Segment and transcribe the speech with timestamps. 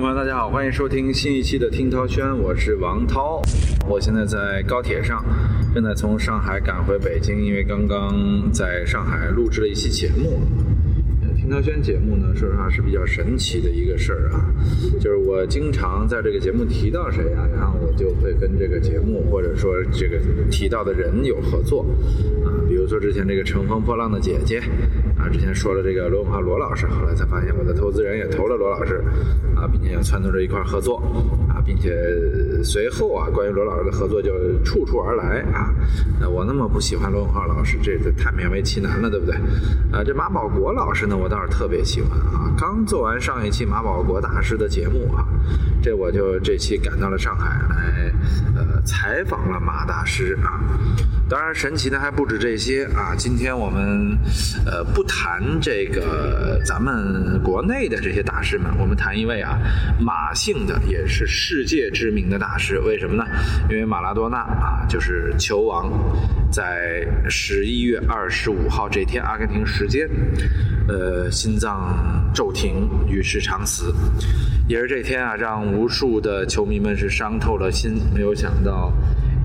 [0.00, 3.42] 朋友，大家好，欢迎收听新一期的《听涛轩》，我是王涛。
[3.86, 5.22] 我现在在高铁上，
[5.74, 10.40] 正在从上海赶回北京，因为刚刚在上海录制了一期节目。
[11.36, 14.40] 听涛轩节目呢，说实话是比较神奇的一个事儿啊，
[14.98, 20.18] 就是我经常在这个节目提到谁啊，然后我就会跟这个节目或者说这个
[20.50, 21.84] 提到的人有合作
[22.42, 24.60] 啊，比如说之前这个《乘风破浪的姐姐》。
[25.32, 29.02] 之前说了这个罗永浩罗老师，后来才发现我的投资人也投了罗老师，
[29.54, 30.96] 啊，并且撺掇着一块合作，
[31.48, 31.94] 啊，并且
[32.62, 34.32] 随后啊，关于罗老师的合作就
[34.64, 35.72] 处处而来啊。
[36.20, 39.34] 那我那么不喜欢罗永浩老师，这这太勉为其难了，对不对？
[39.92, 42.52] 啊，这马保国老师呢，我倒是特别喜欢啊。
[42.58, 45.24] 刚做完上一期马保国大师的节目啊，
[45.82, 48.12] 这我就这期赶到了上海来，
[48.84, 50.60] 采访了马大师啊。
[51.28, 53.14] 当然，神奇的还不止这些啊！
[53.16, 54.18] 今天我们，
[54.66, 59.56] 呃，不谈这个咱们国内的这些大师们，我们谈一位啊，
[60.00, 62.80] 马姓的也是世界知名的大师。
[62.80, 63.24] 为什么呢？
[63.70, 65.88] 因为马拉多纳啊，就是球王，
[66.50, 70.08] 在十一月二十五号这天，阿根廷时间，
[70.88, 73.94] 呃，心脏骤停，与世长辞。
[74.66, 78.00] 也是这天啊，让无数的球迷们是伤透了心。
[78.12, 78.69] 没有想到。
[78.70, 78.92] 到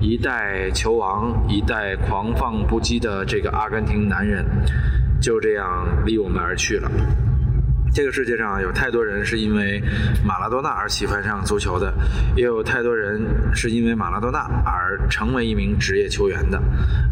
[0.00, 4.46] 一代球王，一代狂放不羁的这个阿根廷男人，
[5.20, 6.88] 就这样离我们而去了。
[7.92, 9.82] 这个世界上有太多人是因为
[10.24, 11.92] 马拉多纳而喜欢上足球的，
[12.36, 13.20] 也有太多人
[13.52, 16.62] 是因为马拉多纳而成为一名职业球员的。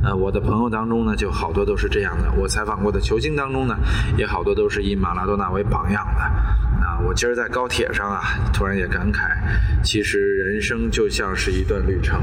[0.05, 2.31] 呃，我的朋友当中呢，就好多都是这样的。
[2.37, 3.75] 我采访过的球星当中呢，
[4.17, 6.64] 也好多都是以马拉多纳为榜样的。
[6.85, 8.21] 啊，我今儿在高铁上啊，
[8.53, 9.21] 突然也感慨，
[9.83, 12.21] 其实人生就像是一段旅程。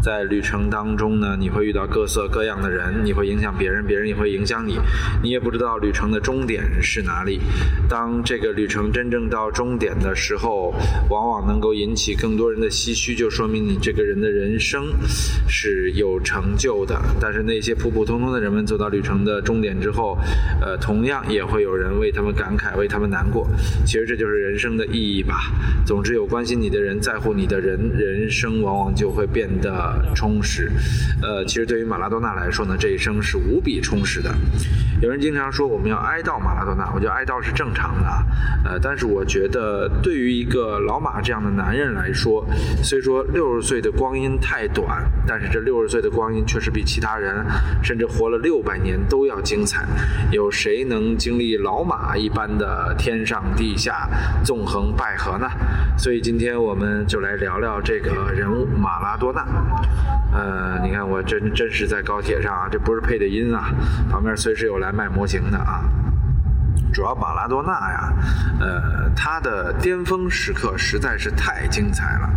[0.00, 4.78] 在旅程当中呢，你会遇到各色各样的人，你会影响别人，别人也会影响你，
[5.20, 7.40] 你也不知道旅程的终点是哪里。
[7.88, 10.72] 当这个旅程真正到终点的时候，
[11.10, 14.86] 往往能够引起更多人的唏嘘，就说明你这个人的人生
[15.48, 16.96] 是有成就的。
[17.20, 20.16] 但是那些普普通通的人们走到旅程的终点之后，
[20.60, 23.48] 呃，同样也会有人为他们感慨，为他们难过。
[23.88, 25.50] 其实这就是人生的意义吧。
[25.86, 29.78] 总之，有关心你的人，在乎你的人，人生往往就会变得。
[30.14, 30.70] 充实，
[31.22, 34.34] 呃，其实对于马拉多纳来说呢，这一生是无比充实的。
[35.00, 38.08] 有人经常说我们要哀悼马拉多纳，我觉得哀悼是正常的，
[38.64, 42.44] 呃，但是我觉得对于一个老马这样的男人来说，
[42.82, 47.46] 虽说六十岁的光阴太短，但是这六十岁的光阴确实比其他人
[47.80, 49.86] 甚至活了六百年都要精彩。
[50.32, 54.08] 有谁能经历老马一般的天上地下、
[54.44, 55.48] 纵横捭阖呢？
[55.96, 59.46] 所以今天我们就来聊聊这个人物马拉多纳。
[60.32, 63.70] 呃，你看我真真是在高铁上啊，这不是配的音啊，
[64.10, 65.84] 旁边随时有来卖模型的啊。
[66.98, 68.12] 主要马拉多纳呀，
[68.58, 72.28] 呃，他的巅峰时刻实在是太精彩了。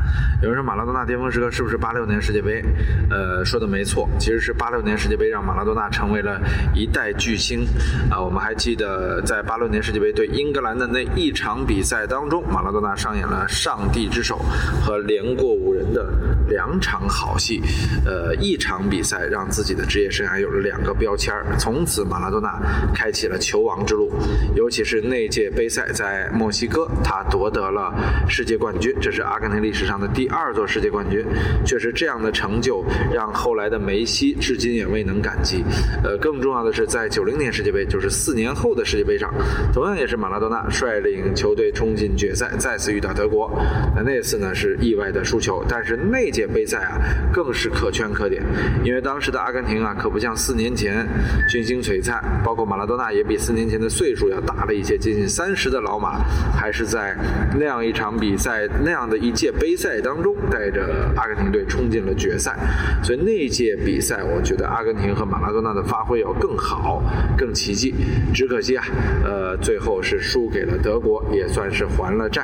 [0.44, 2.64] 有人说马拉多纳巅峰时刻是不是八六年世界杯？
[3.10, 6.40] 呃，说的没错，其实是八六年世界杯让马拉多纳成为了
[6.76, 7.66] 一代巨星。
[8.12, 14.46] 啊，我们还记得在八六年世界杯对英格兰的那一场比赛当中，马拉多纳上演了上帝之手
[14.84, 16.08] 和连过五人的
[16.52, 17.62] 两场好戏。
[18.06, 22.60] 呃，一场比赛让自己的职业生涯有了两个标签从此马拉多纳
[22.94, 24.12] 开启了球王之路。
[24.56, 27.94] 尤其是那届杯赛在墨西哥，他夺得了
[28.28, 31.26] 世界冠军，这是阿根廷历史上的第二座世界冠军。
[31.66, 35.64] 确实，这样的成就让后来的梅西至今也未能感激。
[36.04, 39.34] 呃，更重要的是，在九零年世界杯，就是四年后的世界杯上，
[39.74, 43.50] 同样也是马拉多纳率领球队冲进决赛，再次遇到德国。
[43.96, 47.00] 那那次呢是意外的输球，但是那届杯赛啊
[47.34, 48.44] 更是可圈可点，
[48.84, 51.08] 因为当时的阿根廷啊可不像四年前
[51.50, 54.42] 群星璀璨，包括马拉多纳也比四年前的岁数要。
[54.42, 56.20] 大了一些，接近三十的老马，
[56.52, 57.16] 还是在
[57.60, 62.58] 那样一场比赛、那样的一届杯赛当中，带着阿根廷队冲进了决赛。
[63.04, 67.04] 所以那届比赛，我觉得阿根廷和马拉多纳的发挥要更好、
[67.38, 67.94] 更奇迹。
[68.34, 68.84] 只可惜啊，
[69.24, 72.44] 呃，最后是输给了德国，也算是还了债。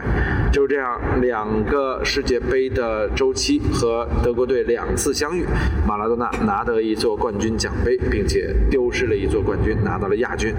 [0.52, 5.44] 就这样，两个世界杯的周期和和德国队两次相遇，
[5.88, 10.54] 马拉多纳拿得一座冠军奖杯，并且丢失了一座冠军，拿到了亚军。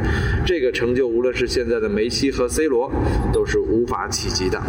[0.44, 1.28] 这个成就无论。
[1.38, 2.90] 是现在的梅西和 C 罗
[3.32, 4.60] 都是无法企及的。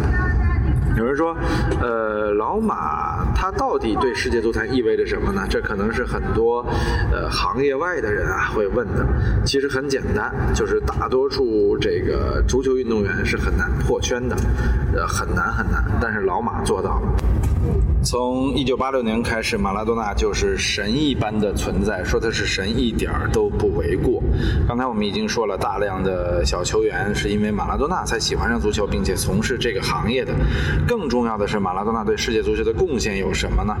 [0.96, 1.34] 有人说，
[1.80, 5.42] 呃，老马他到底对世界足坛意味着什么呢？
[5.48, 6.64] 这可能是很多
[7.10, 9.04] 呃行业外的人啊会问的。
[9.44, 14.36] 其实很简单，就是大多数这个足球运动员是很难破圈的，
[14.94, 15.82] 呃，很难很难。
[16.00, 17.02] 但是老马做到了。
[18.02, 24.22] 从一九八六年开始，马拉多纳就是神一般的存在，说他是神一点都不为过。
[24.66, 30.32] 刚才我们已经说了，大量的小球员是因为马拉多纳才喜欢上足球，并且从事这个行业的。
[30.88, 33.76] 更重要的是，马拉多纳对世界足球的贡献有什么呢？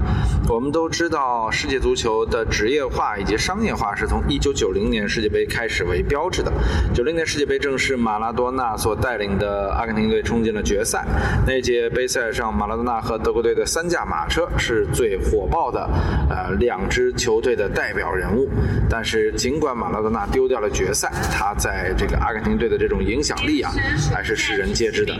[0.50, 6.52] 我们都知道，世界足球的职业化以及商业化是从一九九零年世界杯开始为标志的。
[6.92, 11.06] 九零年世界杯正是马拉多纳所带领的阿根廷队冲进了决赛。
[11.46, 14.06] 那届杯赛上，马拉多纳和德国队的三驾。
[14.10, 15.88] 马车是最火爆的，
[16.28, 18.48] 呃，两支球队的代表人物。
[18.90, 23.70] 但是，尽管马拉多纳丢掉了决赛，他在这个阿根廷队的这种影响力啊，
[24.12, 25.14] 还是世人皆知的。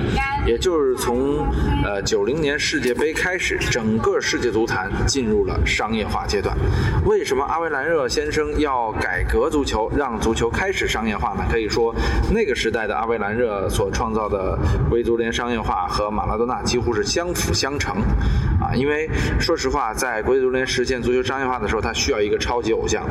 [0.45, 1.47] 也就是从
[1.85, 6.57] 呃九零年世界杯开始，整个世界足坛进入了商业化阶段。
[7.07, 11.45] 为什么阿维兰热先生要改革足球，让足球开始商业化呢？
[11.49, 11.95] 可以说，
[12.33, 14.59] 那个时代的阿维兰热所创造的
[14.91, 18.03] 维足联商业化和马拉多纳几乎是相辅相成，
[18.61, 18.75] 啊。
[18.81, 19.07] 因为
[19.39, 23.07] 说实话，在国际足联实现足球商业化的时候，它需要一个超级偶像，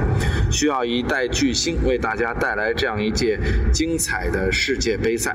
[0.51, 3.39] 需要一代巨星为大家带来这样一届
[3.71, 5.30] 精彩的世界杯赛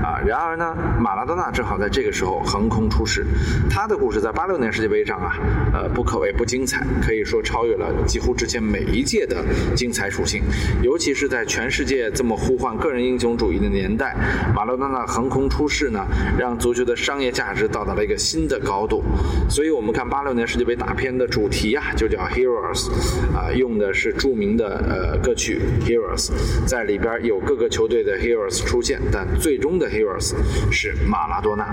[0.00, 0.22] 啊。
[0.24, 3.26] 然而呢，马拉多纳正好在这个时候横空出世，
[3.68, 5.36] 他的故事在八六年世界杯上啊，
[5.72, 9.44] 呃，不可谓不精彩，可以说超越了几乎之前每一届的
[9.74, 10.40] 精彩属性。
[10.82, 14.14] 尤其是在全世界这么呼唤个人英雄主义的年代，
[14.54, 16.06] 马拉多纳横空出世呢，
[16.38, 19.02] 让足球的商业价值到达了一个新的高度。
[19.48, 19.79] 所以。
[19.79, 22.90] 我我们看八六年世界杯大片的主题啊，就叫 Heroes，
[23.34, 26.30] 啊，用的是著名的呃歌曲 Heroes，
[26.66, 30.34] 在里边有各个球队的 Heroes 出现，但最终的 Heroes
[30.70, 31.64] 是马拉多纳。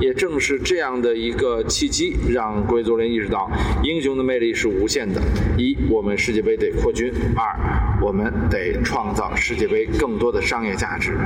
[0.00, 3.48] 也正是这样的一个契机，让贵族人意识到
[3.84, 5.22] 英雄的魅力是无限的。
[5.56, 11.16] 一，我们世界杯得扩军；二，我们得创造世界杯更多的商业价值。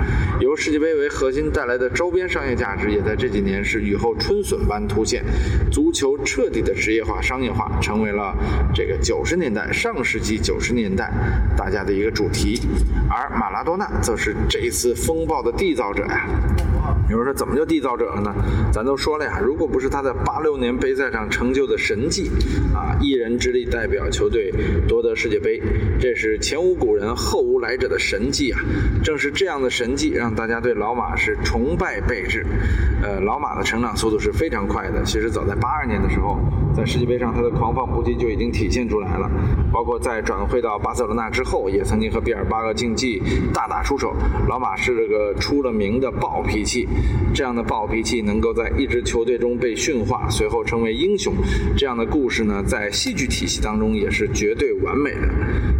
[0.40, 5.25] 由世界杯为核心带来的周边商业价值，也在这几年是雨后春笋般凸显。
[5.72, 6.11] 足球。
[6.22, 8.37] 彻底的职业化、商业化，成为了
[8.75, 11.11] 这个九十年代、上世纪九十年代
[11.56, 12.61] 大家的一个主题，
[13.08, 16.28] 而马拉多纳则是这一次风暴的缔造者呀。
[17.10, 18.32] 有人说怎么就缔造者了呢？
[18.72, 22.30] 咱都说了呀，如果不是他在八六年杯赛上成就的神迹，
[22.72, 24.52] 啊，一人之力代表球队
[24.86, 25.60] 夺得世界杯，
[26.00, 28.60] 这是前无古人后无来者的神迹啊！
[29.02, 32.46] 正是这样的神迹，让大家对老马是崇拜备至。
[33.02, 35.02] 呃，老马的成长速度是非常快的。
[35.04, 36.38] 其实早在八二年的时候，
[36.76, 39.28] 在世界杯上他的狂放不羁就已经体现出来了。
[39.72, 43.20] 包括在转会到巴塞罗那之后，也曾经和毕尔巴鄂竞技
[43.52, 44.14] 大打出手。
[44.48, 46.86] 老马是这个出了名的暴脾气。
[47.32, 51.35] 这样的暴脾气能够在一支球队中被驯化，随后成为英雄，
[51.76, 55.29] 这样的故事呢，在戏剧体系当中也是绝对完美的。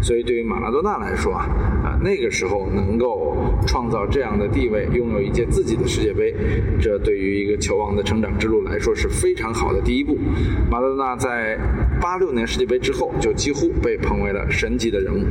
[0.01, 1.49] 所以对于马拉多纳来说啊，
[1.85, 3.37] 啊那个时候能够
[3.67, 6.35] 创造这样的地位，拥有一届自己的世界杯，
[6.81, 10.17] 这对于一个球王的成长之路来说是非常好的第一步。
[10.71, 11.59] 马拉多纳在
[12.01, 15.25] 八六年世界杯之后就几乎被捧为了神级的人物。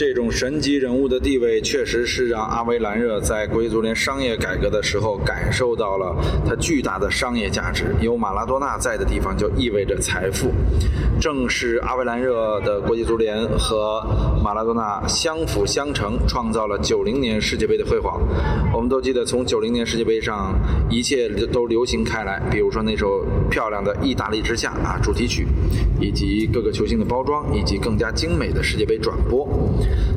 [0.00, 6.16] 这种神级人物的地位，确实是让阿维兰热在国际足联商业改革的时候感受到了
[6.48, 7.94] 他巨大的商业价值。
[8.00, 10.50] 有马拉多纳在的地方，就意味着财富。
[11.20, 14.02] 正是阿维兰热的国际足联和
[14.42, 18.22] 马拉多纳相辅相成，创造了九零年世界杯的辉煌。
[18.72, 20.58] 我们都记得，从九零年世界杯上，
[20.88, 25.46] 一切都流行开来，比如说那首漂亮的《意大利之夏》啊主题曲，
[26.00, 29.46] 以及各个球星的包装，以及更加精美的世界杯转播。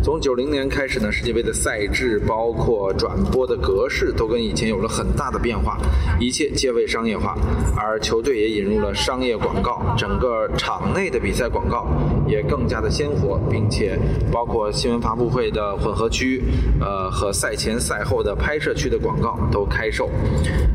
[0.04, 5.78] 从九零年开始呢，世界杯的赛制包括转播的格式都跟以前有了很大的变化，
[6.20, 7.38] 一切皆为商业化，
[7.78, 11.88] 而球队也引入了商业广告，整个场内的比赛广告
[12.28, 13.98] 也更加的鲜活，并且
[14.32, 16.44] 包括新闻发布会的混合区，
[16.82, 20.10] 呃和赛前赛后的拍摄区的广告都开售，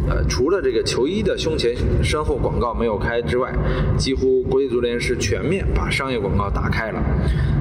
[0.08, 3.52] 呃除了这个球衣的胸前身后广告没有开之外，
[3.98, 7.02] 几乎国际足联是全面把商业广告打开了。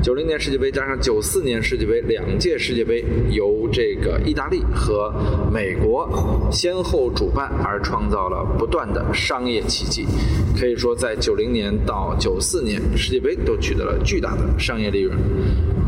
[0.01, 5.11] 九零年世界杯加上九九四年世界杯两届世界杯由这个意大利和
[5.51, 6.07] 美国
[6.51, 10.05] 先后主办，而创造了不断的商业奇迹。
[10.55, 15.17] 可以说，在九零年到九四年世界杯都取得了巨大的商业利润。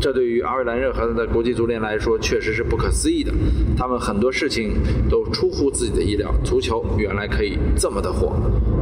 [0.00, 3.32] 这对于阿维兰热和他的国际足联来说，确实是不可思议的。
[3.76, 4.72] 他们很多事情
[5.08, 6.34] 都出乎自己的意料。
[6.42, 8.34] 足球原来可以这么的火，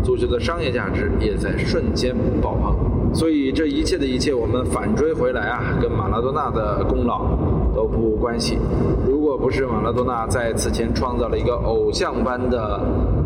[0.02, 2.87] 足球的商业价值也在瞬间爆棚。
[3.14, 7.36] 所以这一切的一切，我们反追回来啊，跟马拉多纳的功劳
[7.74, 8.58] 都不无关系。
[9.06, 12.80] 如果不是马拉多纳在此前创造了一个偶像般的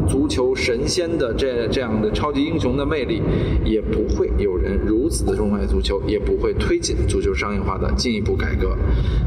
[0.09, 3.21] 足球神仙的这这样的超级英雄的魅力，
[3.65, 8.77] 也不会有人如此的钟爱足球，也不会推进足球商业化的进一步改革。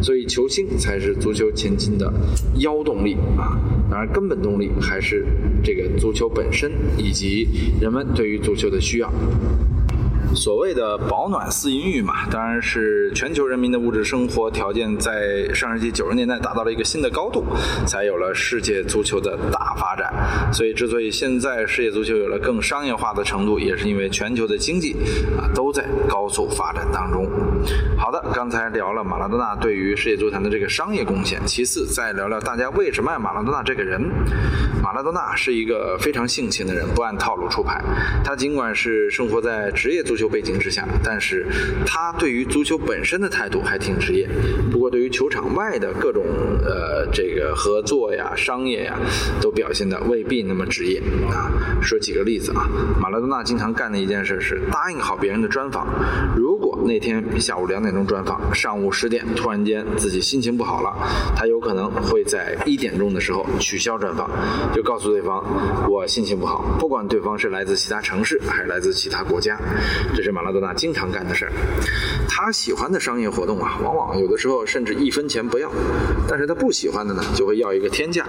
[0.02, 2.12] 所以，球星才是足球前进的
[2.56, 3.60] 腰动力啊！
[3.90, 5.26] 当然，根本动力还是
[5.64, 7.48] 这个足球本身以及
[7.80, 9.12] 人们对于足球的需要。
[10.36, 17.46] 所谓的保暖思淫欲嘛，当然是全球人民的物质生活条件在上世纪九十年代达到了一个新的高度，
[17.88, 20.14] 才有了世界足球的大发展。
[20.54, 24.96] 所以，之所以现在世界足球有了更商业化的程度，也是因为全球的经济
[25.38, 27.26] 啊都在高速发展当中。
[27.98, 34.02] 好的，刚才聊了马拉多纳对于世界足坛的这个商业贡献，其次再聊聊大家为什么爱马拉多纳这个人。
[34.84, 37.82] 马拉多纳是一个非常性情的人，不按套路出牌。
[38.24, 40.26] 他尽管是生活在职业足球。
[40.36, 41.46] 背景之下，但是
[41.86, 44.28] 他对于足球本身的态度还挺职业。
[44.72, 46.26] 不过，对于球场外的各种
[46.66, 48.98] 呃这个合作呀、商业呀，
[49.40, 51.00] 都表现的未必那么职业
[51.32, 51.48] 啊。
[51.82, 52.68] 说几个例子啊，
[53.00, 55.36] 马拉多纳经常干的一件事是答应好别人。
[55.42, 55.86] 的专访，
[56.86, 60.94] 那天下午两点钟专访，上午十点突然间自己心情不好了，
[61.36, 64.30] 他有可能会在一点钟的时候取消专访，
[64.74, 65.44] 就告诉对方
[65.90, 69.58] 我心情不好，不管对方是来自其他城市还是来自其他国家。
[70.16, 71.52] 这是马拉多纳经常干的事儿。
[72.28, 75.70] 他喜欢的商业活动啊，往往有的时候甚至一分钱不要；
[76.28, 78.26] 但是他不喜欢的呢，就会要一个天价。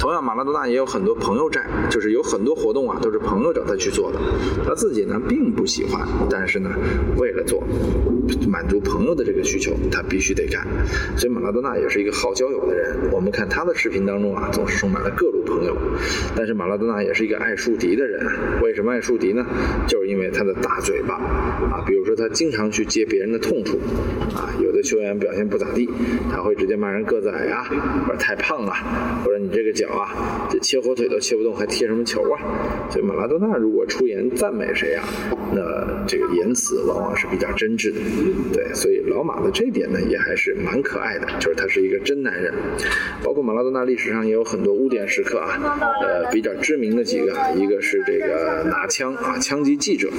[0.00, 4.18] 同样，马拉多纳也有很多朋友债，就是有很多活动啊，都是朋友找他去做的。
[4.66, 6.70] 他自己呢，并不喜欢，但是呢，
[7.16, 7.62] 为了做，
[8.48, 10.66] 满足朋友的这个需求，他必须得干。
[11.16, 13.10] 所以，马拉多纳也是一个好交友的人。
[13.10, 15.76] 我们看他的视频当中啊，总是充满了各路朋友。
[16.36, 18.24] 但是，马拉多纳也是一个爱树敌的人。
[18.62, 19.44] 为什么爱树敌呢？
[19.86, 21.14] 就是因为他的大嘴巴。
[21.14, 23.78] 啊，比如说他经常去揭别人的痛处，
[24.34, 25.88] 啊，有的球员表现不咋地，
[26.30, 27.64] 他会直接骂人个子矮啊，
[28.06, 32.38] 或者太胖啊，或者你这个脚啊，这切火腿都切不动，还踢什么球啊？
[32.90, 35.04] 所以马拉多纳如果出言赞美谁啊，
[35.52, 37.98] 那这个言辞往往是比较真挚的，
[38.52, 42.52] 对，所以老马的这点呢，也还是蛮可爱的，就是他是一个真男人。
[43.22, 45.58] 包括马拉多纳历史上也有很多污点时刻啊，
[46.02, 50.10] 呃，比较知名的几个，一个是这个拿枪啊，枪击记者，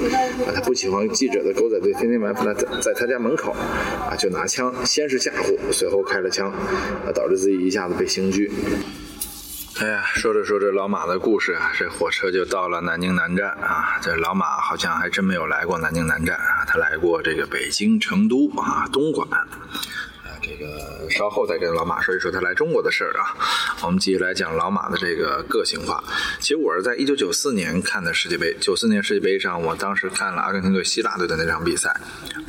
[0.46, 8.50] 啊，他不喜欢记者的狗仔队天天埋伏在在他家门口，啊，就拿枪先是吓唬，随后开了枪，啊，导致自己一下子被刑拘。
[9.82, 14.00] 哎呀，说着说着老马的故事啊，这火车就到了南京南站啊。
[14.01, 19.27] 这老马好像还真没有来过南京南站啊，他来过这个北京、成都啊、东莞。
[20.46, 23.34] 这个稍后再跟老马说一说他来中国的事儿啊。
[23.82, 26.04] 我们继续来讲老马的这个个性化。
[26.40, 32.00] 其实我是在一九九四年看的世界杯，九四年世界杯上，我当时看了阿根廷对希腊队的那场比赛。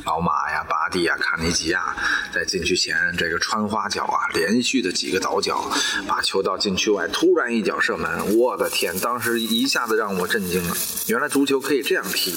[0.05, 1.95] 老马呀、巴蒂呀、卡尼吉亚
[2.37, 5.71] 在禁区前这个穿花脚啊，连续的几个倒脚，
[6.07, 8.37] 把球到禁区外，突然一脚射门。
[8.37, 10.77] 我的天，当时一下子让我震惊了。
[11.07, 12.31] 原来足球可以这样踢，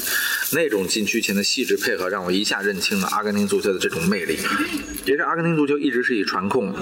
[0.52, 4.38] 那种禁区前的细致配合，让我一下认清了阿根廷足球的这种魅力。
[5.04, 5.50] 其实阿根廷。
[5.60, 6.72] 足球一直是以传控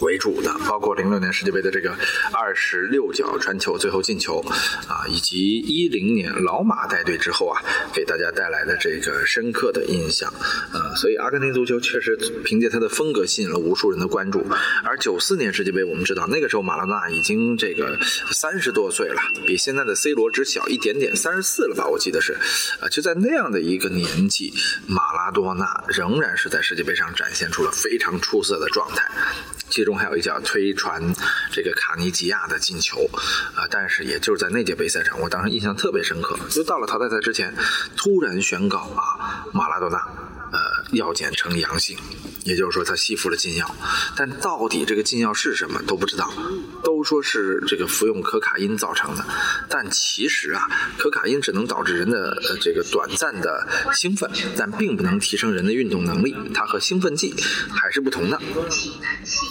[0.00, 1.94] 为主的，包括零六年世界杯的这个
[2.32, 4.40] 二十六脚传球最后进球
[4.88, 10.32] 啊，以及一零年老马带队之后啊，给大家带来的这个深刻的印象
[10.72, 14.44] 啊，所以阿根廷足球确实凭借他的风格吸引了无数人的关注。
[14.82, 17.98] 而九四年世界杯，我们知道那个时候马拉多纳已经这个
[18.32, 21.86] 三十多岁了，比现在的 C 罗只小一点点，三十四了吧？
[21.86, 22.32] 我记得是
[22.80, 24.54] 啊，就在那样的一个年纪，
[24.86, 27.90] 马拉多纳仍然是在世界杯上展现出了非。
[27.90, 29.04] 非常出色的状态，
[29.68, 31.00] 其中还有一脚推传
[31.50, 33.08] 这个卡尼吉亚的进球
[33.54, 33.66] 啊！
[33.70, 37.54] 但是也就是在那届杯赛上，我当时印象特别深刻，就到了淘汰赛之前，
[37.96, 39.98] 突然宣告啊，马拉多纳
[40.52, 40.58] 呃
[40.92, 41.96] 药检呈阳性。
[42.44, 43.76] 也就是说，他吸附了禁药，
[44.16, 46.32] 但到底这个禁药是什么都不知道，
[46.82, 49.22] 都说是这个服用可卡因造成的，
[49.68, 50.66] 但其实啊，
[50.96, 57.34] 可卡因只能导致人的呃这个短暂的兴奋，但并不能提升人的运动能力，它和兴奋剂
[57.70, 58.40] 还是不同的。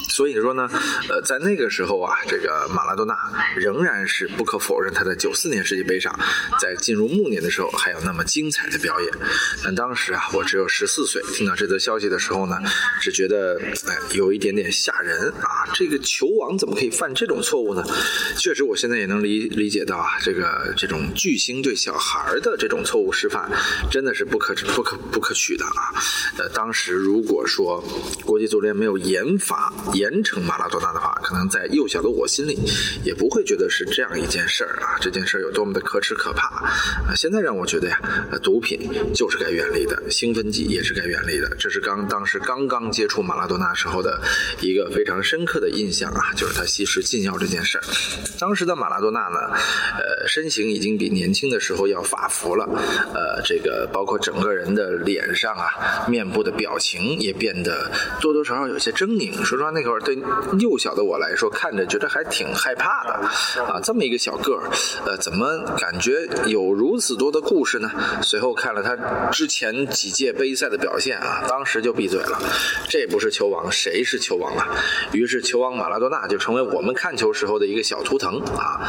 [0.09, 0.67] 所以说呢，
[1.09, 3.15] 呃，在那个时候啊，这个马拉多纳
[3.55, 6.19] 仍然是不可否认他在九四年世界杯上，
[6.59, 9.13] 在进入暮年的时候还有那么精彩的表演。
[9.63, 12.57] 但当时啊，我只有十四岁，听到这则消息的时候呢。
[13.01, 13.57] 只觉得
[13.87, 15.65] 哎，有一点点吓人啊！
[15.73, 17.83] 这个球王怎么可以犯这种错误呢？
[18.37, 23.49] 确实，我现在也能理理解到啊，这个这种巨星对小孩的这种错误示范，
[23.89, 25.95] 真的是不可不可不可取的啊！
[26.37, 27.83] 呃，当时如果说
[28.25, 32.59] 国际足联没有严罚严惩马拉多纳的话，可能在幼小的我心里
[33.03, 34.97] 也不会觉得是这样一件事儿啊！
[34.99, 36.47] 这件事儿有多么的可耻可怕
[37.07, 37.15] 啊！
[37.15, 37.99] 现在让我觉得呀，
[38.43, 41.49] 毒品就是该远离的，兴奋剂也是该远眼里的。
[41.57, 44.21] 这是刚当时刚刚接触马拉多纳时候的
[44.61, 47.83] 一个非常深刻的印象啊，就是他吸食禁药这件事儿。
[48.39, 49.39] 当时的马拉多纳呢，
[49.97, 52.65] 呃，身形已经比年轻的时候要发福了，
[53.13, 59.33] 呃，这个包括整个人的脸上啊、面部的表情也变得多多少少有些狰狞。
[59.43, 60.17] 说实话，那会儿对
[60.59, 64.69] 幼小的我来说，看着觉得还挺害怕的啊，这么一个小个儿，
[65.05, 67.91] 呃，怎么感觉有如此多的故事呢？
[68.21, 68.95] 随后看了他
[69.31, 72.39] 之前几届杯赛的表现啊，当时就闭嘴了。
[72.87, 74.67] 这不是球王，谁是球王啊？
[75.11, 78.81] 于是球王马拉多纳就成为我们看球时候的一个小图腾啊。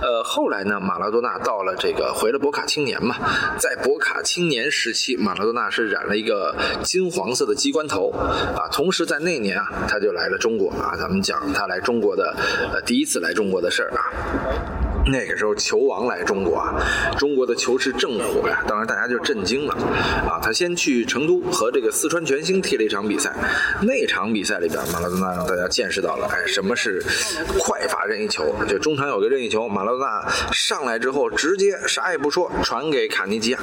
[0.00, 3.16] 呃，后来呢，马拉多纳到了这个回了博卡青年嘛，
[3.58, 8.68] 在博卡青年时期，马拉多纳是染了一个金黄色的鸡冠头啊。
[8.72, 10.96] 同时在那年啊，他就来了中国啊。
[10.98, 12.36] 咱们讲他来中国的
[12.72, 14.00] 呃第一次来中国的事儿啊。
[15.06, 16.74] 那个时候球王来中国啊，
[17.18, 19.74] 中国的球市正火呀，当然大家就震惊了
[20.26, 20.40] 啊。
[20.42, 23.32] 他先去成都和和这个四川全兴踢了一场比赛，
[23.80, 27.02] 那场比赛里边，马拉多纳让大家见识到了，哎，什么是
[27.58, 28.54] 快发任意球？
[28.68, 33.58] 就中场有个任意球，马拉多纳上来之后直接啥也不说，传给卡尼基亚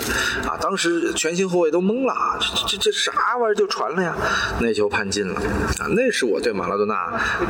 [0.48, 0.58] 啊。
[0.60, 4.16] 当时全兴后卫都懵了，这这这啥玩意儿就传了呀？
[4.60, 5.40] 那球判进了
[5.78, 5.86] 啊。
[5.96, 6.96] 那是我对马拉多纳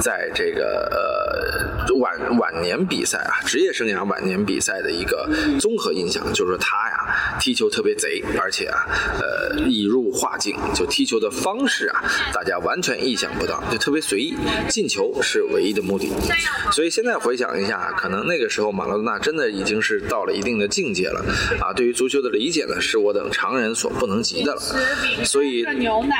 [0.01, 5.29] 在这个呃晚晚年比赛啊，职业生涯晚年比赛的一个
[5.62, 8.86] 综合印象，就是他呀踢球特别贼，而且啊
[9.17, 14.36] 呃易入化境，就踢球的方式啊，大家完全意想不到，就特别随意，
[14.67, 16.10] 进球是唯一的目的。
[16.71, 21.24] 所以现在回想一下，可能那个时候马拉多纳真的已经是到了一定的境界了
[21.60, 24.62] 啊，对于足球的理解呢，是我等常人所不能及的了。
[25.24, 25.65] 所以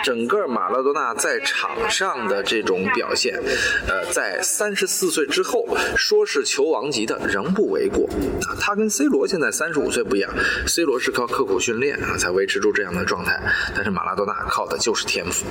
[0.04, 3.40] 整个马拉多纳在场上的这种表现，
[3.88, 7.52] 呃，在三十四岁之后，说是球王级的仍。
[7.52, 8.08] 不为过
[8.48, 8.56] 啊！
[8.62, 10.32] 他跟 C 罗现在三十五岁不一样
[10.68, 13.38] ，C 罗是靠刻苦训练啊才维持住这样的状态，
[13.76, 15.46] 但是马拉马拉多纳靠的就是天赋。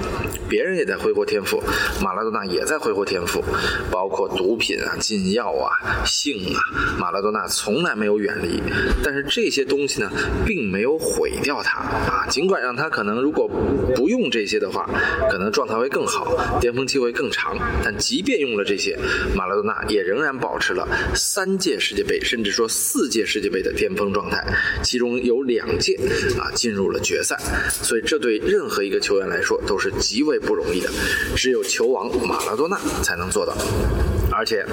[0.47, 1.63] 别人也在挥霍天赋，
[2.03, 3.43] 马拉多纳也在挥霍天赋，
[3.91, 6.61] 包括毒品啊、禁药啊、性啊，
[6.99, 8.63] 马拉多纳从来没有远离。
[9.03, 10.11] 但是这些东西呢，
[10.45, 12.27] 并没有毁掉他啊。
[12.29, 13.49] 尽管让他可能如果
[13.97, 14.87] 不用这些的话，
[15.31, 17.57] 可能状态会更好，巅峰期会更长。
[17.83, 18.95] 但即便用了这些，
[19.35, 21.79] 马拉多纳也仍然保持了三届。
[21.81, 24.45] 世界杯，甚至说四届世界杯的巅峰状态，
[24.83, 25.99] 其中有两届
[26.39, 27.39] 啊进入了决赛，
[27.71, 30.91] 所以这对任何一个球员来说都是极为不容易的，
[31.37, 33.55] 只有球王马拉多纳才能做到，
[34.33, 34.65] 而且。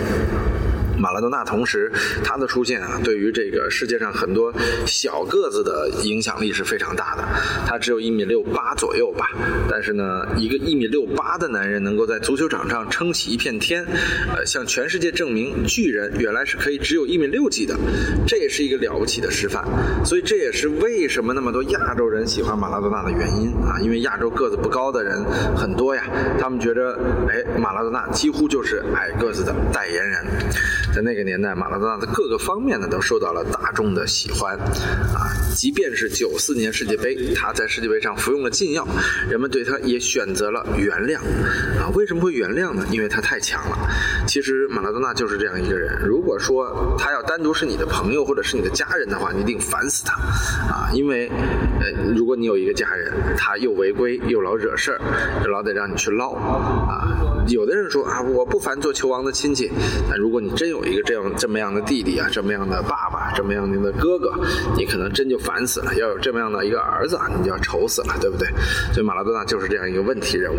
[0.98, 1.92] 马拉多纳同时，
[2.24, 4.54] 他的出现啊，对于这个世界上很多
[4.86, 7.24] 小个子的影响力是非常大的。
[7.68, 9.30] 他只有一米六八左右吧，
[9.70, 13.86] 但是呢，一个一米六八的男人能够在足球场上撑起一片天，
[14.36, 17.76] 呃，向全世界证明巨人原来是可以只有一米六几的，
[18.28, 19.64] 这也是一个了不起的示范。
[20.04, 25.24] 所以这也是为什么那么多亚洲人喜欢马拉多纳的原因啊，因为亚洲个子不高的人
[25.56, 26.04] 很多呀，
[26.40, 26.98] 他们觉得，
[27.30, 30.26] 哎，马拉多纳几乎就是矮个子的代言人。
[30.94, 38.88] 在那个年代，马拉多纳的各个方面呢都受到了大众的喜欢，啊，即便是九四年世界杯，他在世界杯上服用了禁药，
[39.30, 41.20] 人们对他也选择了原谅，
[41.80, 42.84] 啊，为什么会原谅呢？
[42.90, 43.78] 因为他太强了。
[44.28, 50.14] 其实马拉多纳就是这样一个人，如果说他要单独是你的朋友或者是你的家人的话，你一定烦死他，
[50.74, 51.30] 啊，因为，
[51.80, 55.00] 呃，如果你有一个家人，他又违规又老惹事儿，
[55.48, 57.37] 老得让你去唠，啊。
[57.48, 59.72] 有的人说啊，我不烦做球王的亲戚。
[60.10, 64.34] 但如果你真有一个这样这么样的弟弟啊，这么样的爸爸，这么样的哥哥，
[64.76, 65.94] 你可能真就烦死了。
[65.96, 68.48] 要有这么样的一个儿子，你就要愁死了，对不对？
[68.94, 70.58] 所以马拉多纳就是这样一个问题人物。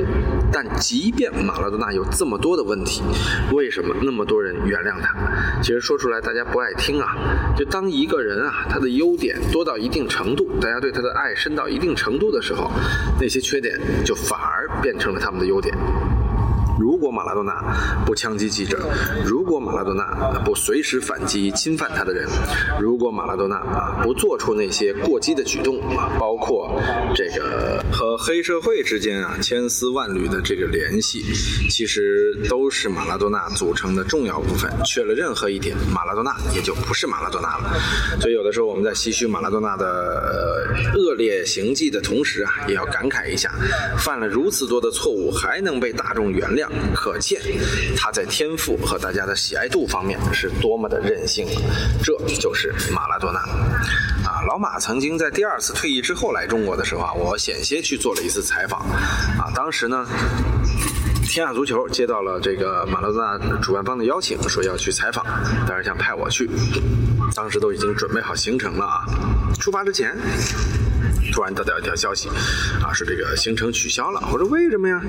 [0.53, 3.03] 但即便马拉多纳有这么多的问题，
[3.53, 5.14] 为什么那么多人原谅他？
[5.62, 7.16] 其实说出来大家不爱听啊。
[7.57, 12.70] 就当一个人啊，他的优点多到一定程度，大家对他的爱深到一定程度的时候，
[13.20, 15.77] 那些缺点就反而变成了他们的优点。
[16.79, 17.53] 如果马拉多纳
[18.07, 18.79] 不枪击记者，
[19.25, 20.05] 如果马拉多纳
[20.45, 22.29] 不随时反击侵犯他的人，
[22.81, 25.81] 如果马拉多纳啊不做出那些过激的举动，
[26.19, 26.81] 包括
[27.14, 31.25] 这个和黑社会之间啊千丝万缕的这个联系，
[31.69, 34.71] 其实都是马拉多纳组成的重要部分。
[34.85, 37.73] 缺了任何一点，马拉多纳也就不是马拉多纳了。
[38.21, 39.85] 所以有的时候我们在唏嘘马拉多纳的
[40.95, 43.51] 恶劣行迹的同时啊，也要感慨一下，
[43.99, 46.67] 犯了如此多的错误还能被大众原谅。
[46.94, 47.40] 可见
[47.96, 51.46] 他在天赋和大家的喜爱度方面是多么的任性，
[52.02, 53.38] 这就是马拉多纳
[54.28, 54.42] 啊！
[54.46, 58.81] 老马曾经在第二次退役之后来中国的时候啊，我险些去做了一次采访
[59.38, 59.50] 啊。
[59.54, 60.07] 当时呢，
[61.24, 65.24] 天下足球接到了这个马拉多纳主办方的邀请，说要去采访，
[65.66, 66.48] 当然想派我去。
[67.35, 69.04] 当时都已经准备好行程了啊，
[69.61, 70.16] 出发之前。
[71.33, 72.29] 突然得到一条消息，
[72.83, 74.21] 啊，说这个行程取消了。
[74.33, 75.01] 我说为什么呀？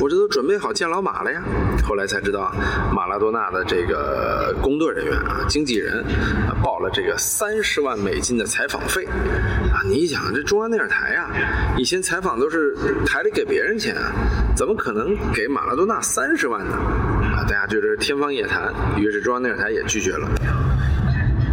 [0.00, 1.42] 我这都准备好见老马了呀。
[1.84, 2.52] 后来才知道，
[2.92, 6.04] 马拉多纳的这个工作人员啊，经纪人
[6.48, 9.04] 啊，报了这个三十万美金的采访费。
[9.06, 11.30] 啊，你想这中央电视台啊，
[11.76, 12.74] 以前采访都是
[13.06, 14.10] 台里给别人钱啊，
[14.56, 16.74] 怎么可能给马拉多纳三十万呢？
[16.74, 20.28] 啊，大家觉得天方夜谭，于是中央电视台也拒绝了。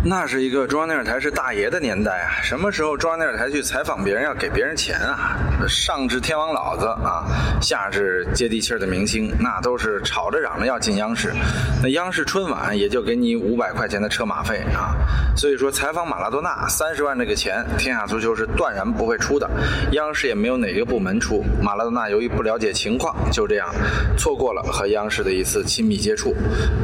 [0.05, 2.43] 那是一个中央电视台是大爷的年代啊！
[2.43, 5.39] 什么时候中央电视台去采访别人要给别人钱啊？
[5.65, 7.23] 上至天王老子啊，
[7.61, 11.33] 下至接地气儿的明星，那都是吵着嚷着要进央视。
[11.81, 14.93] 那央视春晚也就给你五百块钱的车马费啊。
[15.37, 19.49] 所以说采访马拉多纳三十万这个钱，天下足球是断然不会出的，
[19.93, 21.41] 央视也没有哪个部门出。
[21.61, 23.73] 马拉多纳由于不了解情况，就这样
[24.17, 26.35] 错过了和央视的一次亲密接触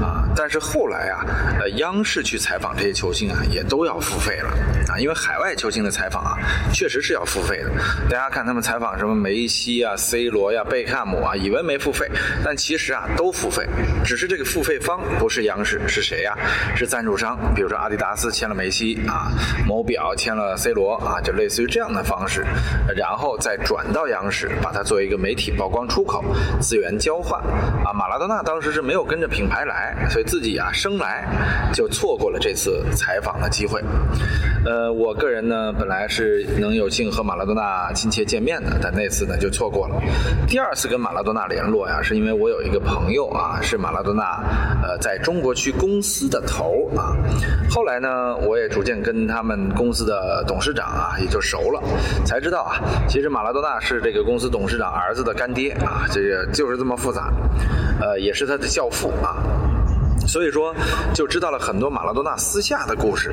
[0.02, 0.24] 啊。
[0.34, 1.26] 但是后来啊，
[1.60, 3.09] 呃，央视去采访这些球。
[3.10, 4.50] 球星啊，也都要付费了
[4.88, 4.94] 啊！
[5.00, 6.38] 因为海外球星的采访啊，
[6.72, 7.72] 确实是要付费的。
[8.08, 12.08] 大家看他们采访什么梅西啊、C 罗呀、贝克汉姆啊，以为没付费，
[12.46, 13.66] 但其实啊都付费，
[14.06, 16.38] 只是这个付费方不是央视，是谁呀？
[16.76, 19.32] 是赞助商，比如说阿迪达斯签了梅西啊，
[19.66, 22.46] 某表签了 C 罗啊，就类似于这样的方式，
[22.96, 26.24] 然后再转到央视，把它作为一个媒体曝光出口，
[26.62, 27.42] 资源交换
[27.84, 27.92] 啊。
[27.92, 31.28] 马拉多纳当时是没有跟着品牌来，所以自己啊生来
[31.74, 32.86] 就错过了这次。
[33.00, 33.82] 采访的机会，
[34.66, 39.96] 呃，我个人呢，本来是能有幸和马拉多纳亲切见面的，但那次呢就错过了。
[40.46, 44.44] 第二次跟马拉多纳联络呀，是因为我有一个朋友啊，是马拉多纳
[44.84, 47.16] 呃在中国区公司的头啊。
[47.70, 51.82] 后来呢，我也逐渐跟他们公司的董事长啊也就熟了，
[52.26, 57.32] 才知道啊，其实马拉多纳是这个公司董事长儿子的干爹啊，这个就是这么复杂，
[58.02, 59.40] 呃，也是他的教父啊。
[60.28, 60.76] 所以说，
[61.14, 63.32] 就知道了很多马拉多纳私下的故事，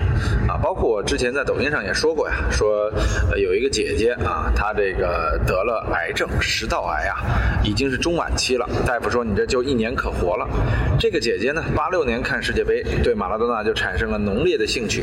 [0.48, 2.90] 啊，包括我之前在抖音上也说过呀，说
[3.36, 7.20] 有一个姐姐啊，她这个得了癌症，食道癌啊，
[7.62, 10.48] 已经是中晚期了，大夫说你这就一年可活了。
[10.98, 15.02] 这个姐姐呢，八六年看世界杯，对马拉多纳就产生了浓烈的兴趣，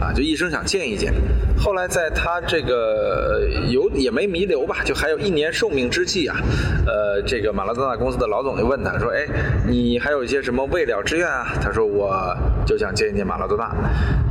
[0.00, 1.14] 啊，就一生想见一见。
[1.56, 6.36] 后来在她这个有也没弥留吧，就还有一年寿命之际啊，
[6.84, 9.24] 呃，这个马拉多纳公司的老总就问她说，哎，
[9.68, 11.27] 你还有一些什么未了之愿？
[11.28, 12.36] 啊，他说我
[12.66, 13.70] 就想见一见马拉多纳。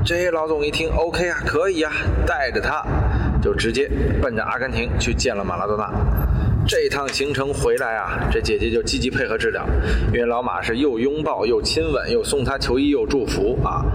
[0.06, 1.92] 这老总一听，OK 啊，可以啊，
[2.26, 2.84] 带着他
[3.42, 3.90] 就直接
[4.22, 5.90] 奔着阿根廷去见了马拉多纳。
[6.68, 9.66] 这趟行程回来啊，这姐姐就积极配合治疗，
[10.08, 13.86] 因为老马是又拥抱又亲吻又送她球衣又祝福啊。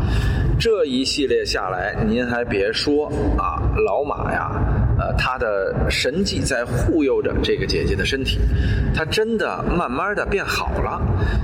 [0.58, 4.50] 这一系列下来，您还别说啊，老马呀。
[5.18, 8.38] 他的神迹在护佑着这个姐姐的身体，
[8.94, 11.00] 她真的慢慢的变好了。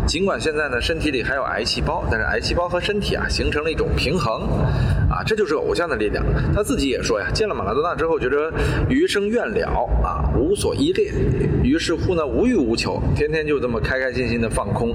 [0.07, 4.43] 尽管现在呢，身体里还有癌细胞，但是癌细胞和身体啊形成了一种平衡，
[5.11, 6.25] 啊，这就是偶像的力量。
[6.55, 8.53] 他自己也说呀，见了马拉多纳之后，觉得
[8.89, 9.69] 余生愿了
[10.03, 11.13] 啊，无所依恋，
[11.63, 14.93] 于是乎呢，无欲无求，天天就这么开开心心的放空，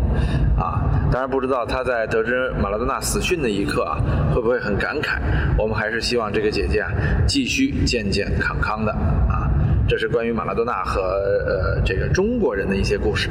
[0.58, 0.82] 啊，
[1.14, 4.02] 当然不知道他在得知马拉多纳死讯的一刻啊，
[4.34, 5.20] 会不会很感慨？
[5.60, 6.90] 我们还是希望这个姐姐啊，
[7.28, 8.60] 继续健健康。
[8.60, 8.92] 康的
[9.30, 9.46] 啊，
[9.88, 13.30] 这是关于马拉多纳和呃这个中国人的一些故事。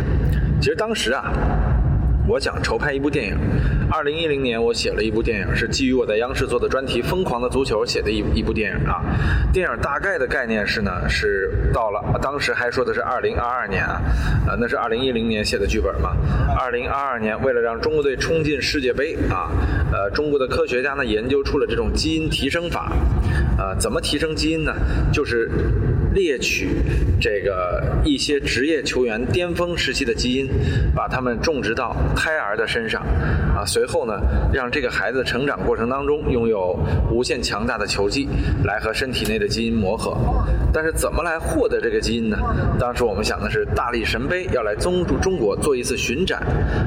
[0.61, 1.33] 其实当时啊。
[2.29, 3.37] 我想筹拍一部电影。
[3.91, 9.03] 二零一零年，我写了一部电影，是基于我在央视做的专题《疯狂的足球》写的一一部电影啊。
[9.53, 14.01] 电影大概的概念是呢，是到了当时还说的是二零二二年啊，
[14.47, 16.17] 呃，那是二零一零年写的剧本嘛。
[16.59, 19.51] 二零二二年，为了让中国队冲进世界杯啊，
[19.93, 22.93] 呃，中国的科学家呢研究出了这种基因提升法。
[23.59, 24.73] 呃，怎么提升基因呢？
[25.13, 25.51] 就是
[26.15, 26.69] 猎取
[27.21, 30.49] 这个一些职业球员巅峰时期的基因，
[30.95, 31.95] 把他们种植到。
[32.15, 33.03] 胎儿的身上，
[33.55, 34.21] 啊，随后呢，
[34.53, 36.79] 让这个孩子成长过程当中拥有
[37.11, 38.29] 无限强大的球技，
[38.65, 40.17] 来和身体内的基因磨合。
[40.73, 42.39] 但是怎么来获得这个基因呢？
[42.79, 46.41] 当时我们想的是大力神杯要来宗助中国做一次巡展，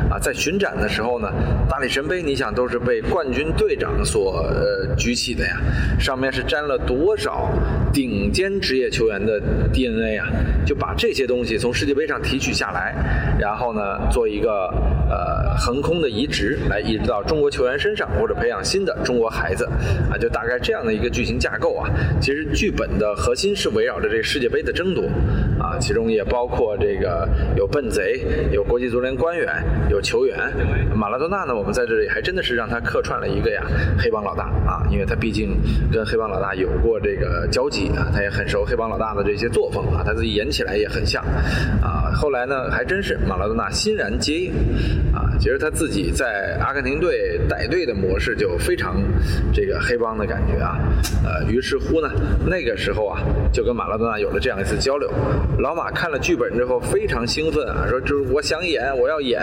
[0.10, 1.32] 啊，在巡展的时候呢，
[1.70, 5.58] 大力神杯你想都是被冠军队长所呃举起的呀，
[6.00, 7.50] 上面是沾了多少
[7.96, 10.28] 顶尖职业球员的 DNA 啊？
[10.66, 12.94] 就把这些东西从世界杯上提取下来，
[13.40, 14.70] 然后呢，做一个。
[15.08, 19.64] 呃，横空的移植来移植到中国球员身上，或者培养新的中国孩子，
[20.10, 21.88] 啊，就大概这样的一个剧情架构啊。
[22.20, 25.04] 其实剧本的核心是围绕着这世界杯的争夺，
[25.66, 25.78] 啊。
[25.80, 30.38] 其中也包括这个有笨贼，有国际足联官员，有球员。
[30.96, 33.64] 马拉多纳呢，我们在这里还真的是让他客串了一个呀
[33.98, 35.58] 黑帮老大啊，因为他毕竟
[35.92, 41.24] 跟黑帮老大有过这个交集啊，他也很熟黑帮老大的这些作风啊，他自己演起来也很像
[41.82, 42.12] 啊。
[42.14, 44.52] 后来呢，还真是马拉多纳欣然接应
[45.14, 48.96] 啊，其实他自己在阿根廷队带队的模式就非常
[49.54, 50.78] 这个黑帮的感觉啊，
[51.26, 52.10] 呃，于是乎呢，
[52.46, 53.20] 那个时候啊，
[53.52, 55.12] 就跟马拉多纳有了这样一次交流。
[55.60, 59.42] 老马看了剧本之后非常兴奋啊，说就是我想演，我要演。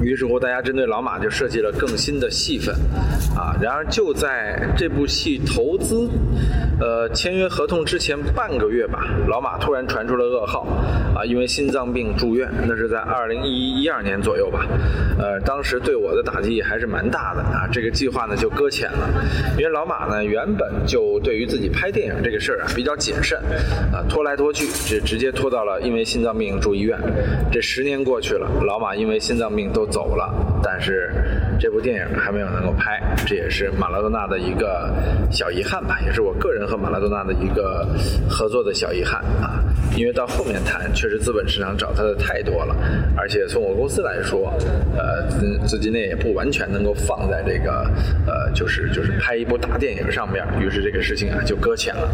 [0.00, 2.74] 于是乎，大家针对老马就设计了更新的戏份，
[3.36, 6.08] 啊，然而就在这部戏投资，
[6.80, 10.60] 呃，签约合同之前半个月吧，老马突然传出了噩耗，
[11.16, 14.64] 啊，因为心脏病住院，那是在二零一一二年左右吧，
[15.18, 17.42] 呃，当时对我的打击还是蛮大的。
[17.48, 19.10] 啊，这个计划呢就搁浅了，
[19.58, 23.36] 因为老马呢原本就对于自己拍电影这个事儿啊比较谨慎，
[23.92, 26.96] 啊，拖来拖去，这直接拖到了因为心脏病住医院，
[27.50, 29.87] 这十年过去了，老马因为心脏病都。
[29.90, 31.12] 走了，但是
[31.58, 34.90] 这部电影还没有能够拍，这也是马拉多纳的一个
[35.30, 37.86] 小遗憾吧，也是我个人和马拉多纳的一个
[38.28, 39.62] 合作的小遗憾啊。
[39.96, 42.76] 因为到后面谈，确实资本市场找他的太多了，
[43.16, 44.52] 而且从我公司来说，
[44.96, 47.90] 呃，资资金链也不完全能够放在这个
[48.26, 52.08] 呃，就是就是拍一部大电影上面，于是这个事情啊就搁浅了。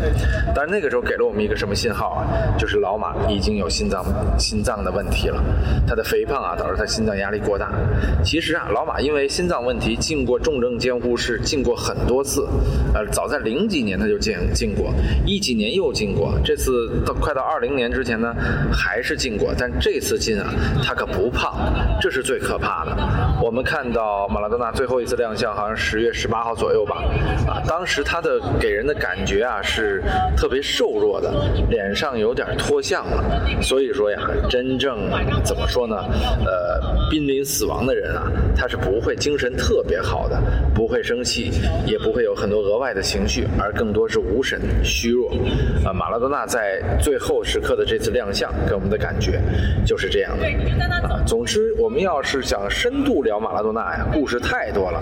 [0.54, 2.24] 但是那个时候给了我们一个什么信号啊？
[2.58, 4.04] 就是老马已经有心脏
[4.38, 5.42] 心脏的问题了，
[5.86, 7.70] 他的肥胖啊导致他心脏压力过大。
[8.24, 12.46] 其实啊，老马因为心脏问题进过重症监护室，进过很多次，
[12.94, 14.92] 呃，早在零几年他就进进过，
[15.26, 17.74] 一几年又进过，这次到快到二零。
[17.74, 18.32] 年之前呢，
[18.72, 20.46] 还是进过，但这次进啊，
[20.80, 21.58] 他可不胖，
[22.00, 22.96] 这是最可怕的。
[23.42, 27.02] 我们看到马拉多纳最后一次亮相，好像十月十八号左右吧，
[27.48, 30.00] 啊，当时他的给人的感觉啊是
[30.36, 31.34] 特别瘦弱的，
[31.68, 33.24] 脸上有点脱相了。
[33.60, 35.10] 所以说呀，真正
[35.42, 35.96] 怎么说呢？
[36.46, 40.40] 呃，濒临死亡的人啊，他是不会精神特别好的，
[40.72, 41.50] 不会生气，
[41.86, 45.32] 也不会有很多额外的情绪，而更多是无神、虚弱。
[45.84, 47.64] 啊，马拉多纳在最后时。
[47.64, 49.40] 刻的这次亮相给我们的感觉
[49.86, 50.44] 就是这样的。
[51.24, 55.00] 总之，我们要是想深度聊马拉多纳呀，故事太多了，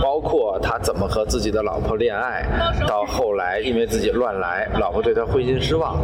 [0.00, 2.46] 包括他怎么和自己的老婆恋爱，
[2.86, 5.94] 到后来因为自己乱来，老婆对他灰心失望，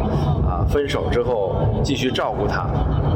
[0.45, 2.67] 啊，分手之后继续照顾他，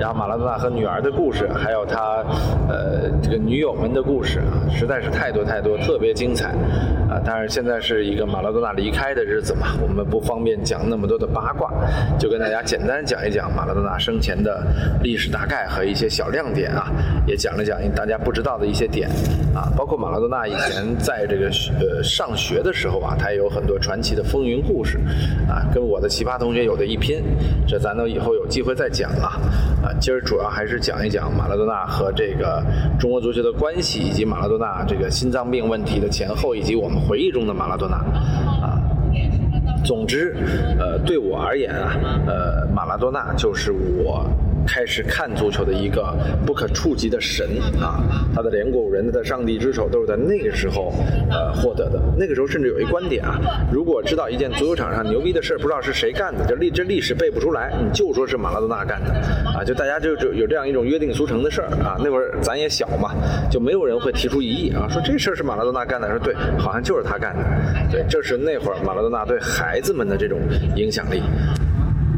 [0.05, 2.23] 然后马拉多纳和女儿的故事，还有他
[2.69, 6.49] 呃这个女友们的故事啊，实在是太多太多，特别精彩
[7.09, 7.19] 啊。
[7.25, 11.73] 但是现在是一个马拉多纳离开的日子嘛，我们不方便讲那么多的八卦，
[12.19, 12.79] 就跟大家简。
[12.85, 14.63] 单讲一讲马拉多纳生前的
[15.01, 16.85] 历史大概和一些小亮点啊，
[17.25, 19.09] 也讲了讲大家不知道的一些点
[19.55, 21.47] 啊，包括马拉多纳以前在这个
[21.79, 24.99] 呃上学的时候啊，他也有很多传奇的风云故事
[25.49, 27.23] 啊，跟我的奇葩同学有的一拼，
[27.67, 29.41] 这咱都以后有机会再讲啊
[29.81, 32.63] 啊，今儿主要还是讲一讲马拉多纳和这个
[32.99, 37.95] 中国足球的关系，以及马拉多纳这个心脏病问题的前后，以及我们回忆中的马拉多纳
[38.62, 38.79] 啊。
[39.84, 40.36] 总之，
[40.79, 41.93] 呃，对我而言啊，
[42.25, 44.25] 呃，马拉多纳就是我。
[44.65, 47.47] 开始看足球的一个不可触及的神
[47.80, 50.93] 啊，他的连过五人的上帝之手都是在那个时候
[51.30, 52.01] 呃获得的。
[52.17, 53.39] 那个时候甚至有一观点啊，
[53.71, 59.12] 如果知道一件足球场上牛逼的事儿不知道是谁干的，这历这历史背不出来，你就说是马拉多纳干的
[59.56, 61.97] 啊，就大家就就有这样一种约定俗成的事儿啊。
[61.99, 63.12] 那会儿咱也小嘛，
[63.49, 67.43] 就没有人会提出异议啊，说这事儿是马拉多纳干的，说对，好像就是他干的。
[67.91, 70.39] 对，这是那会儿马拉多纳对孩子们的这种
[70.75, 71.21] 影响力。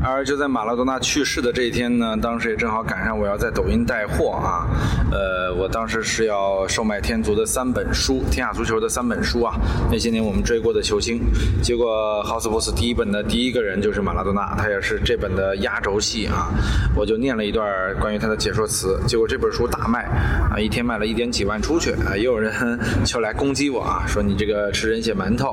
[0.04, 4.68] 而就在马拉多纳去世的这一天呢，当时也正好赶上我要在抖音带货啊，
[5.12, 9.56] 呃，我当时是要售卖天足的三本书，天下足球的三本书啊，
[9.92, 11.20] 那些年我们追过的球星，
[11.62, 16.52] 结果 House Boss 第一本的第一个人就是马拉多纳，他也是这本的压轴戏啊，
[16.96, 17.68] 我就念了一段
[18.00, 20.04] 关于他的解说词，结果这本书大卖
[20.52, 22.54] 啊，一天卖了一点几万出去啊，也有人
[23.04, 25.52] 就来攻击我啊，说你这个吃人血馒头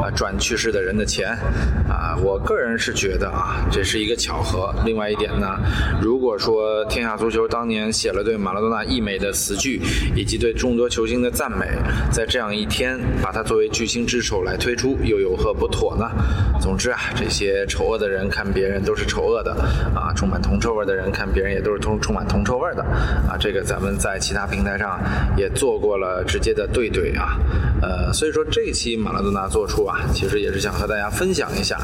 [0.00, 1.30] 啊，赚去世的人的钱
[1.88, 3.85] 啊，我个人是觉得啊，这。
[3.86, 4.74] 是一个巧合。
[4.84, 5.56] 另外一点呢，
[6.02, 9.80] 如果说天下足球当年写了对马拉多纳溢美的词句，
[10.16, 11.66] 以及对众多球星的赞美，
[12.10, 16.10] 在这样一天把他作为巨星之首来推出，又有何不妥呢？
[16.60, 19.52] 总之啊，这些丑恶的人看别人都是丑恶的
[19.94, 23.38] 啊，充满铜臭味的人看别人也都是充充满铜臭味的啊。
[23.38, 24.98] 这个咱们在其他平台上
[25.36, 27.38] 也做过了直接的对怼啊。
[27.80, 31.78] 呃，所以说这期马拉多纳做出啊，其实也是想和大家分享一下，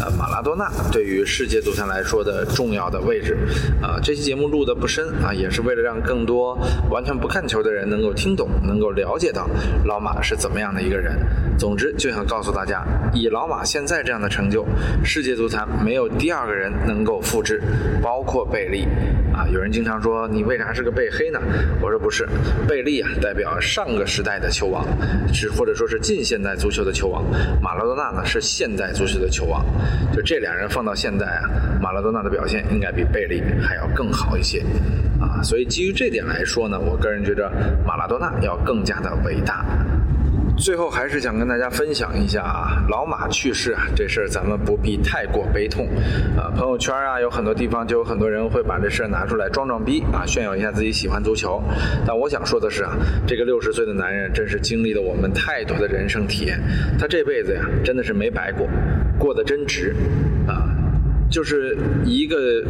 [0.00, 1.45] 呃，马拉多纳对于世。
[1.46, 3.36] 世界足坛来说的重要的位置。
[3.80, 6.58] 啊，这期节目录的不深啊，也是为了让更多
[6.90, 9.48] 完全不看球的人能够听懂，能够了解到
[9.84, 11.16] 老马是怎么样的一个人。
[11.56, 14.66] 总之，就想告诉大家，以老马现在这样的成就，
[15.04, 17.62] 世界足坛没有第二个人能够复制，
[18.02, 18.84] 包括贝利。
[19.32, 21.38] 啊，有人经常说你为啥是个贝黑呢？
[21.80, 22.26] 我说不是，
[22.66, 24.84] 贝利啊代表上个时代的球王，
[25.32, 27.22] 是或者说是近现代足球的球王。
[27.62, 29.64] 马拉多纳呢是现代足球的球王。
[30.14, 31.35] 就这俩人放到现在，
[31.80, 34.62] 马拉多纳的表现应该比贝利还要更好一些。
[35.20, 37.50] 啊，所以基于这点来说呢，我个人觉得
[37.86, 39.64] 马拉多纳要更加的伟大。
[40.58, 45.86] 最后还是想跟大家分享一下啊，老马去世啊这事儿，咱们不必太过悲痛。
[46.34, 51.62] 啊，朋友圈啊有很多地方就有很多人会把这事儿拿出来装装逼啊，炫耀一下自己喜欢足球。
[52.06, 52.96] 但我想说的是啊，
[53.26, 56.58] 这个六十岁的男人真是经历了我们太多的人生体验，
[56.98, 58.66] 他这辈子呀真的是没白过，
[59.18, 59.94] 过得真值！
[61.30, 62.62] 就是一个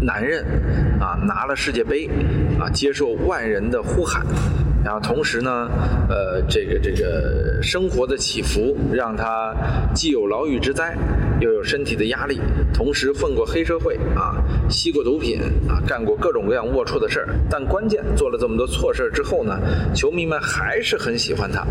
[0.00, 0.44] 男人
[1.00, 2.08] 啊拿了世界杯
[2.58, 4.24] 啊，接受万人的呼喊。
[4.82, 5.68] 然后同时呢，
[6.08, 9.54] 呃，这个这个生活的起伏，让他
[9.94, 10.96] 既有牢狱之灾，
[11.38, 12.40] 又有身体的压力，
[12.72, 17.28] 同时混过黑社会啊，吸过毒品啊，干过各种各样龌龊的事儿。
[17.50, 19.58] 但关键做了这么多错事儿之后呢，
[19.94, 21.66] 球迷们还是很喜欢他。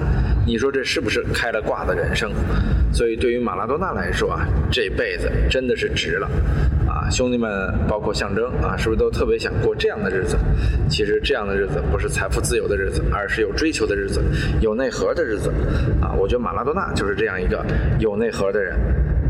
[0.46, 2.32] 你说这是不是开了挂的人生？
[2.92, 6.30] 所以对于马拉多纳来说啊，这辈子真的是值了。
[6.88, 10.36] 啊，兄弟们，包括象征啊，是不是都特别想过这样的日子？
[10.90, 14.20] 其实这样的日子不是财富自由的日子，而是有追求的日子，
[14.60, 15.52] 有内核的日子。
[16.02, 17.64] 啊，我觉得马拉多纳就是这样一个
[18.00, 18.76] 有内核的人。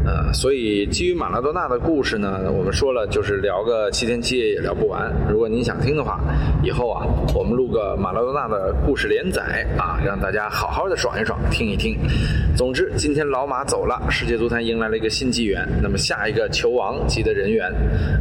[0.09, 5.13] 呃，所以基于马拉多纳的故事呢，我们说了就是聊个七天七夜也聊不完。
[5.29, 6.19] 如果您想听的话，
[6.63, 11.95] 以后啊，我们录个马拉多纳的故事连载啊，让大家好好的爽一爽，听一听。
[12.57, 15.63] 总之，今天老马走了，世界足坛迎来了一个新纪元。
[15.79, 17.71] 那么下一个球王级的人员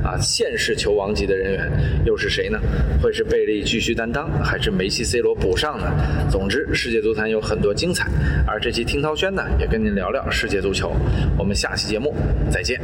[0.04, 1.72] 啊，现世球王级的人员
[2.04, 2.58] 又是谁呢？
[3.02, 5.86] 会是贝利继续担当，还是梅西、C 罗补上呢？
[6.30, 8.10] 总之，世界足坛有很多精彩。
[8.46, 10.92] 而这期听涛轩呢，也跟您聊聊世界足球。
[11.38, 11.77] 我们下。
[11.78, 12.12] 期节目
[12.50, 12.78] 再见。